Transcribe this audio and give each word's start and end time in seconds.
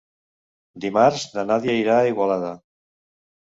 Dimarts 0.85 1.27
na 1.35 1.45
Nàdia 1.51 1.77
irà 1.83 1.99
a 1.99 2.09
Igualada. 2.15 2.53